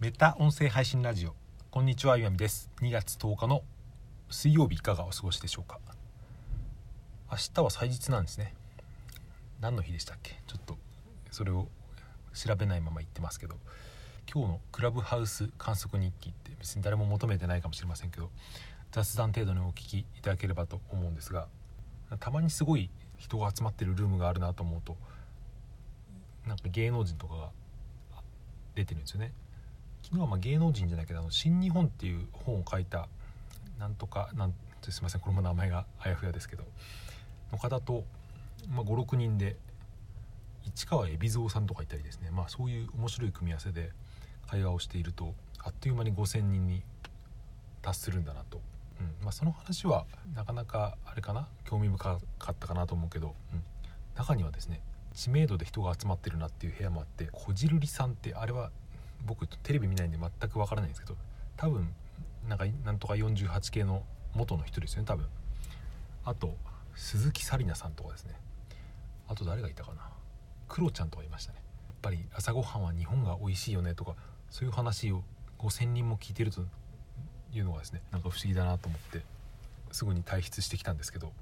[0.00, 1.34] メタ音声配信ラジオ。
[1.72, 2.70] こんにちはゆみです。
[2.82, 3.64] 2月10日の
[4.30, 5.80] 水曜日いかがお過ごしでしょうか？
[7.28, 8.54] 明日は祭日なんですね。
[9.60, 10.40] 何の日でしたっけ？
[10.46, 10.78] ちょっと
[11.32, 11.66] それを
[12.32, 13.56] 調べないまま言ってますけど。
[14.32, 18.30] 今日のクラブハウス観測日記って別に誰も求めてないかもしれませんけど
[18.92, 21.48] 雑談程度にお聞きいただければと思うんですが
[22.20, 24.96] たまにすごい人が集まってるルームがあるなと思うと
[26.46, 27.50] なんか芸能人とかが
[28.76, 29.32] 出てるんですよね。
[30.08, 33.08] 昨日はまあ芸能人じゃないけどあの新日本っていう本を書いた
[33.78, 34.54] なんとかなん
[34.88, 36.64] すいませんこれも名前があやふやですけど
[37.52, 38.04] の方と、
[38.70, 39.56] まあ、56人で
[40.64, 42.30] 市川海老蔵さんとかいたりですね。
[42.30, 43.90] まあそういう面白い組み合わせで
[44.46, 46.82] 会話をしているとあっという間に5,000人に
[47.82, 48.62] 達するんだなと、
[49.00, 49.24] うん。
[49.24, 51.48] まあ、その話はなかなかあれかな？
[51.66, 53.62] 興味深かったかなと思うけど、うん、
[54.16, 54.80] 中にはですね
[55.14, 58.70] 知名度で人が集まってるなっていう部屋もあってこじるりさんってあれは
[59.26, 61.16] 僕テレビ見ないんで全くわからないんですけど
[61.56, 61.88] 多分
[62.48, 64.02] なんかなんとか48系の
[64.34, 65.26] 元の人ですよね多分。
[66.24, 66.54] あと
[66.94, 68.34] 鈴木紗理奈さんとかですね。
[69.28, 70.08] あと誰がいたかな。
[70.68, 71.58] クロちゃんとかいましたね。
[71.88, 74.14] やっぱり朝ごはんは日本が美味しいよねとか
[74.50, 75.22] そういう話を
[75.58, 76.62] 5,000人も聞いてると
[77.52, 79.22] いうのがですねなんか不思議だなと思って
[79.90, 81.32] すぐに退出してきたんですけど。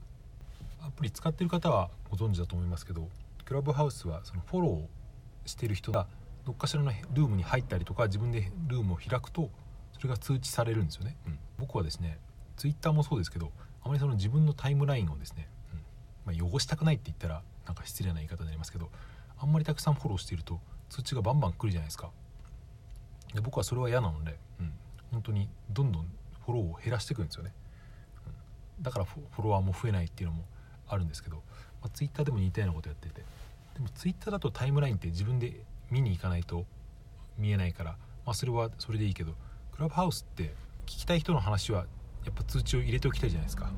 [0.87, 3.09] アプリ使ってる方はご存知だと思いますけど
[3.45, 6.07] クラブハウスはそのフォローしてる人が
[6.47, 9.51] どっかしらのルームに入ったりとか自分でルームを開くと
[9.93, 12.19] それが通知されるんですよね、うん、僕はですね
[12.57, 13.51] ツイッターもそうですけど
[13.83, 15.49] あまりその自分のタイムラインをですね、
[16.27, 16.35] うん。
[16.35, 18.91] まあ、汚したくないって言ったらなんか失礼な言い方になりますけど
[19.39, 22.11] あんまりたくさんフォローしていると通知がバンバン来るじゃないですか。
[23.35, 24.73] で僕はそれは嫌なので、うん、
[25.13, 26.07] 本当にどんどん
[26.45, 27.53] フォローを減らしていくんですよね、
[28.79, 30.45] うん、だからフォロワーも増えないっていうのも
[30.89, 31.43] あるんですけど、ま
[31.87, 33.23] あ、ツイッターでも似たようなことやってて。
[33.75, 36.67] でもツイッターだとタイムラインって自分で見に行かないと
[37.39, 37.91] 見えないから、
[38.25, 39.35] まあ、それはそれでいいけど。
[39.77, 40.55] クラブハウスって
[40.87, 41.85] 聞きたい人の話は
[42.25, 43.71] やっぱ通知を入れておきたいじゃないですか、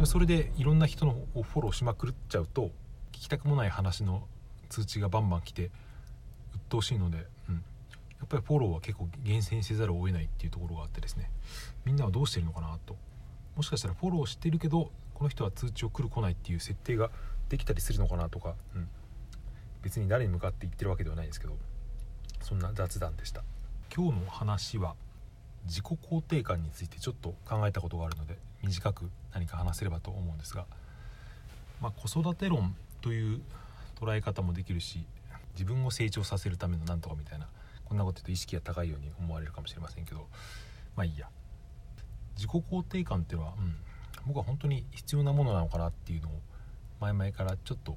[0.00, 2.70] うん、それでいろんな人のをフォローしまくっちゃうと
[3.12, 4.26] 聞きたくもない話の
[4.70, 5.70] 通知がバンバン来て
[6.54, 7.60] 鬱陶しいので、うん、や
[8.24, 11.30] っぱりフォローは結構厳選せざるを得ないっていうところがあってですね。
[11.84, 12.96] みんなはどうしてるのかなと。
[13.56, 17.10] もしかしたらフォローしてるけどこの人は通知を来る来ないっていう設定が
[17.50, 18.88] できたりするのかなとか、うん、
[19.82, 21.56] 別に誰に向かって言ってるわけではないですけど
[22.42, 23.42] そんな雑談でした。
[23.94, 24.94] 今日の話は
[25.66, 30.66] 自己肯定感についてちょっと考えたことがあるので短く何か話せればと思うんですが、
[31.80, 33.40] まあ、子育て論という
[34.00, 35.04] 捉え方もできるし
[35.54, 37.48] 自分を成長させるためのなんとかみたいな
[37.84, 40.26] こんなこと言うと意識が高いように思われるかもしれませんけど
[40.96, 41.28] まあいいや。
[42.36, 43.74] 自己肯定感っていうのは、うん、
[44.26, 46.32] 僕は本当に必要なものなのかなっていうのを
[47.00, 47.96] 前々からちょっと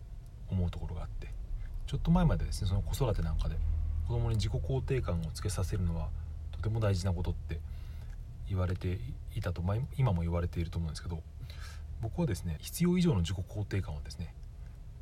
[0.50, 1.31] 思うところがあって
[1.92, 3.58] ちょっと前までですねその子育てなんかで
[4.08, 6.08] 子供に自己肯定感をつけさせるのは
[6.54, 7.60] とても大事なことって
[8.48, 8.98] 言われて
[9.36, 11.22] いたと、ま、今も言われていると思うんですけど
[12.02, 14.34] 僕はですね必要以上の自己肯定感はですね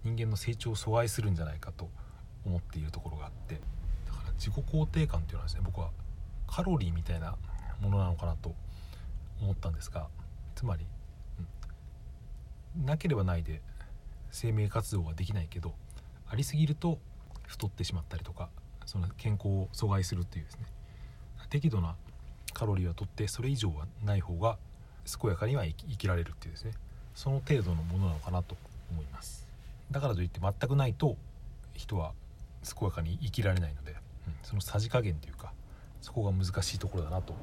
[0.04, 1.92] 人間の成長を阻害するんじゃないかと
[2.44, 3.62] 思っているところがあって
[4.08, 5.92] だから自己肯定感っていうのはですね僕は
[6.48, 7.36] カロリーみたいな
[7.82, 8.56] ものなのかなと
[9.40, 10.08] 思ったんですが
[10.56, 10.88] つまり、
[12.80, 13.62] うん、なければないで
[14.32, 15.76] 生命活動ができないけど
[16.30, 17.00] ありすぎると
[17.48, 18.50] 太ってしまったりとか
[18.86, 20.66] その健康を阻害するっていうですね。
[21.50, 21.96] 適度な
[22.54, 24.58] カロリーはとってそれ以上はない方が
[25.22, 26.72] 健やかには生きられるっていうですね。
[27.16, 28.56] その程度のものなのかなと
[28.92, 29.48] 思います。
[29.92, 31.18] だからといって全くないと
[31.74, 32.14] 人は
[32.64, 35.54] 健やかに生きられないので、うん、そのさじ加減というか
[36.02, 37.34] そこが難しいところだなと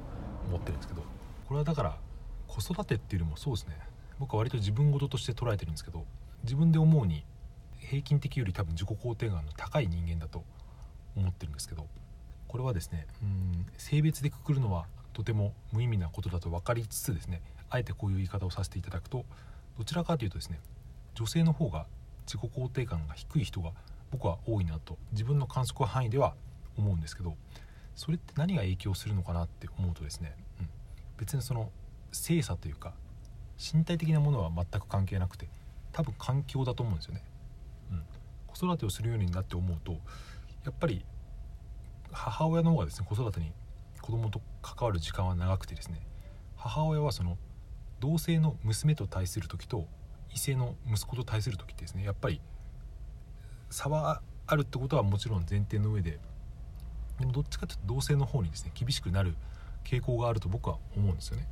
[0.47, 1.03] 思ってるんですけど。
[1.47, 1.97] これはだから
[2.47, 3.77] 子育てっていうよりもそうですね。
[4.19, 6.05] 僕は割と自分事として捉えてるんですけど
[6.43, 7.23] 自分で思うに
[7.79, 10.43] 平均的より多分自己肯定感の高い人間だと
[11.15, 11.87] 思ってるんですけど
[12.47, 19.25] これはですねうん性別でくくるのはとても無意味なことだと分かりつつですねあえてこういう言い方をさせていただくと
[19.77, 20.59] どちらかというとですね
[21.15, 21.85] 女性の方が
[22.25, 23.71] 自己肯定感が低い人が
[24.11, 26.33] 僕は多いなと自分の観測範囲では
[26.77, 27.35] 思うんですけど
[27.95, 30.69] それって何が影響するのかなって思うとですね、うん、
[31.17, 31.71] 別にその
[32.11, 32.93] 性差というか
[33.57, 35.49] 身体的なものは全く関係なくて
[35.91, 37.23] 多分環境だと思うんですよね、
[38.47, 39.93] 子育てをするようになって思うと
[40.65, 41.05] やっぱり
[42.11, 43.51] 母親の方がですね子育てに
[44.01, 46.01] 子供と関わる時間は長くてですね
[46.55, 47.37] 母親はその
[47.99, 49.85] 同性の娘と対する時と
[50.33, 52.41] 異性の息子と対する時ってですねやっぱり
[53.69, 56.19] 差はあるってことはもちろん前提の上で
[57.19, 59.35] でもどっちかというと同性の方にですね厳しくなる
[59.83, 61.47] 傾向があると僕は思うんですよね。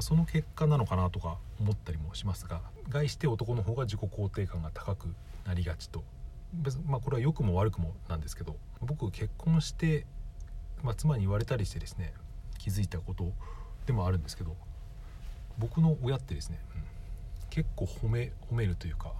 [0.00, 5.14] その結果なのかなとか思ったりもしますが概して男の方が自己肯定感が高く
[5.44, 6.04] なりがちと。
[6.52, 10.06] 別まあこれは良くも悪くもなんですけど僕結婚して
[10.82, 12.12] まあ、妻に言われたりしてですね
[12.58, 13.32] 気づいたこと
[13.86, 14.56] でもあるんですけど
[15.58, 16.82] 僕の親ってですね、うん、
[17.50, 19.12] 結構褒め褒めるというか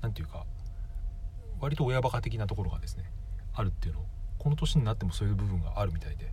[0.00, 0.44] 何、うん、ていうか
[1.60, 3.04] 割と親バカ的なところがですね
[3.54, 4.04] あるっていうのを
[4.38, 6.30] この年になってもそういう部分があるみたいで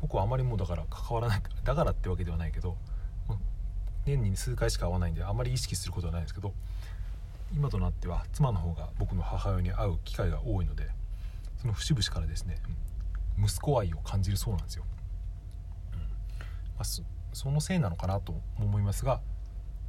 [0.00, 2.76] 僕はあまりもうだから関わらないだからってわけではないけど
[4.04, 6.52] 年に数回しか会わないんであまり意識することはないんですけど
[7.54, 10.88] 今となっては妻の方が僕の母親に会う機会が多いので
[11.60, 12.58] その節々からですね
[13.38, 14.84] 息子愛を感じるそうなんですよ、
[15.94, 16.00] うん。
[16.00, 16.06] ま
[16.80, 19.20] あ、そのせいなのかなと思いますが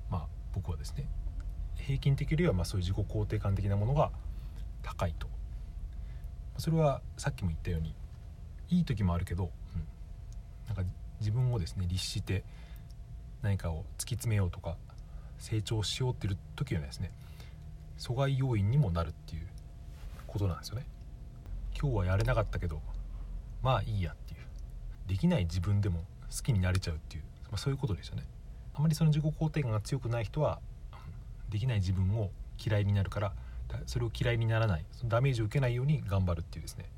[0.10, 1.10] まあ僕はですね
[1.76, 4.12] 平均的よりはまそういう自己肯定感的なものが
[4.82, 5.28] 高いと。
[6.58, 7.94] それはさっきも言ったように
[8.70, 9.86] いい時もあるけど、うん、
[10.68, 10.90] なんか
[11.20, 12.44] 自分をですね律して
[13.42, 14.78] 何かを突き詰めようとか
[15.38, 17.12] 成長しようっていう時はですね
[17.97, 19.47] 阻害要因にもなるっていう
[20.27, 20.86] ことなんですよね。
[21.80, 22.81] 今日はやれなかったけど
[23.62, 24.39] まあいいやっていう。
[25.07, 26.03] できない自分でも
[26.36, 28.24] 好きになれちゃうっていう、まあ、そういうことですよね。
[28.74, 30.59] あまりその自己肯定感が強くない人は
[31.50, 32.31] できない自分を
[32.63, 33.33] 嫌いになるから
[33.86, 34.86] それを嫌いにならない。
[34.92, 36.89] そのダメージを受けないように頑張るっていうですね、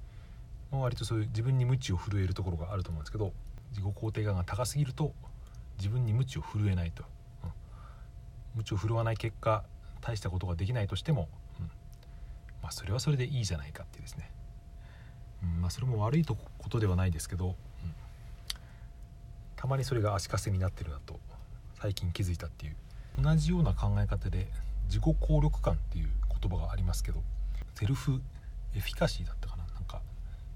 [0.71, 3.33] まあ、割とそういう自分に無知を震えるところがあると思うんですけど
[3.71, 5.13] 自己肯定感が高すぎると
[5.77, 7.03] 自分に無知を震えないと、
[7.43, 7.49] うん、
[8.55, 9.63] 無知を振るわない結果
[10.07, 11.27] 大したことができないとしても、
[11.59, 11.65] うん。
[12.61, 14.31] まあ、それはそれでいいじゃないかっていうですね、
[15.43, 16.35] うんまあ、それも悪いこ
[16.69, 17.55] とではないですけど、うん、
[19.55, 21.19] たまにそれが足かせになってるなと
[21.79, 22.75] 最近気づいたっていう。
[23.21, 24.47] 同じような考え方で
[24.85, 26.09] 自己効力感っていう
[26.41, 27.23] 言葉がありますけど
[27.73, 28.21] セルフ
[28.75, 29.65] エフィカシーだったかな。
[29.73, 30.01] なんか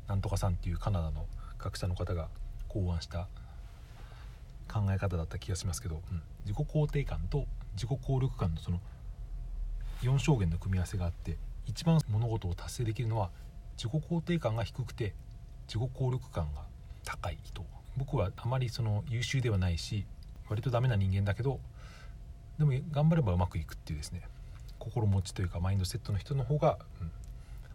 [0.07, 1.25] なんとかさんっていうカナダの
[1.57, 2.29] 学者の方が
[2.67, 3.27] 考案した
[4.71, 8.79] 考え方だった気がしますけど、うん、自己肯定感と自己効力感のその
[10.01, 13.29] 4証言の組み合わせがあって一番物事を達成できるのは
[13.77, 15.13] 自己肯定感が低くて
[15.67, 16.63] 自己効力感が
[17.05, 17.65] 高い人。
[17.97, 20.05] 僕はあまりその優秀ではないし
[20.49, 21.59] 割とダメな人間だけど
[22.57, 24.21] でも頑張ればうまくいくっていうですね
[24.79, 26.77] 心持ちというかマインドセットの人の方が、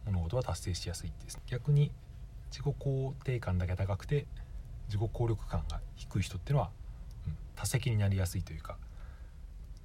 [0.06, 1.92] うん、物事は達成しやすいです、逆に
[2.50, 4.26] 自己肯定感だけ高くて
[4.88, 6.70] 自己効力感が低い人っていうのは、
[7.26, 8.76] うん、多責になりやすいというか、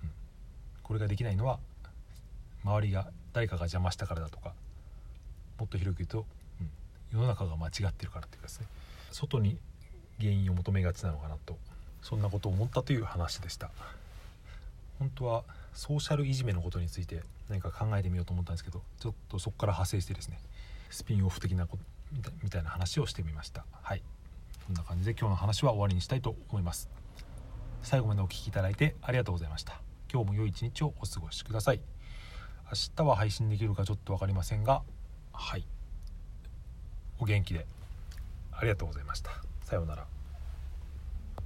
[0.03, 0.09] うん、
[0.81, 1.59] これができないのは
[2.63, 4.53] 周りが誰かが邪魔したからだとか
[5.59, 6.25] もっと広く言うと、
[6.59, 6.69] うん、
[7.17, 8.67] 世の中が間違ってるからっていうかですね。
[9.11, 9.57] 外に
[10.19, 11.57] 原因を求めがちなのかなと
[12.01, 13.69] そんなことを思ったという話でした。
[14.99, 15.43] 本当は
[15.73, 20.39] ソーシャルいじめのことについて何か考えてみようと思ったんですけどちょっとそこから派生してですね
[20.89, 21.83] スピンオフ的なこと
[22.43, 23.65] みたいな話をしてみました。
[23.81, 24.01] はい。
[24.65, 26.89] そんな感じで今日の話は終わりにしたいと思います。
[27.83, 29.79] 最後までお聴きいただいてありがとうございました。
[30.11, 32.00] 今日も良い一日をお過ごしください。
[32.71, 34.81] 明日は配信できるかちょっと分かりませんが
[35.33, 35.65] はい。
[37.19, 37.65] お元気で。
[38.51, 39.31] ありがとうございました。
[39.63, 40.05] さようなら。